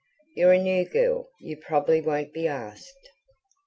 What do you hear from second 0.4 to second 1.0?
a new